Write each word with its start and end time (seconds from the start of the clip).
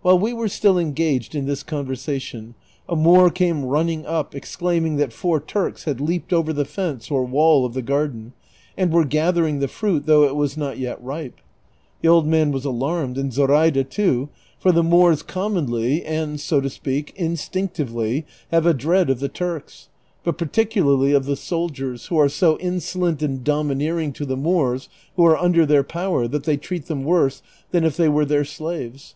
While 0.00 0.18
we 0.18 0.32
were 0.32 0.48
still 0.48 0.78
engaged 0.78 1.34
in 1.34 1.44
this 1.44 1.62
conversation, 1.62 2.54
a 2.88 2.96
Moor 2.96 3.28
came 3.28 3.66
running 3.66 4.06
up, 4.06 4.34
exclaiming 4.34 4.96
that 4.96 5.12
four 5.12 5.40
Turks 5.40 5.84
had 5.84 6.00
leaped 6.00 6.32
over 6.32 6.54
the 6.54 6.64
fence 6.64 7.10
or 7.10 7.22
wall 7.22 7.66
of 7.66 7.74
the 7.74 7.82
garden, 7.82 8.32
and 8.78 8.90
were 8.90 9.04
gathering 9.04 9.58
the 9.58 9.68
fruit, 9.68 10.06
though 10.06 10.24
it 10.24 10.34
was 10.36 10.56
not 10.56 10.78
yet 10.78 11.04
ripe. 11.04 11.42
The 12.00 12.08
old 12.08 12.26
man 12.26 12.50
was 12.50 12.64
alarmed 12.64 13.18
and 13.18 13.30
Zoraida 13.30 13.84
too, 13.84 14.30
for 14.58 14.72
the 14.72 14.82
Moors 14.82 15.22
<;oramonl}% 15.22 16.02
and, 16.06 16.40
so 16.40 16.62
to 16.62 16.70
speak, 16.70 17.12
instinctively 17.16 18.24
have 18.50 18.64
a 18.64 18.72
dread 18.72 19.10
of 19.10 19.20
the 19.20 19.28
Turks, 19.28 19.90
but 20.24 20.38
particularly 20.38 21.12
of 21.12 21.26
the 21.26 21.36
soldiers, 21.36 22.06
who 22.06 22.16
are 22.16 22.30
so 22.30 22.56
insolent 22.56 23.22
and 23.22 23.44
domineering 23.44 24.14
to 24.14 24.24
the 24.24 24.34
Moors 24.34 24.88
who 25.16 25.26
are 25.26 25.36
under 25.36 25.66
their 25.66 25.84
power 25.84 26.26
that 26.26 26.44
they 26.44 26.56
treat 26.56 26.86
them 26.86 27.04
worse 27.04 27.42
than 27.70 27.84
if 27.84 27.98
they 27.98 28.08
were 28.08 28.24
their 28.24 28.46
slaves. 28.46 29.14